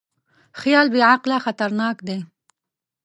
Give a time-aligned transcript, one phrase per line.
[0.61, 2.17] خیال بېعقله خطرناک دی.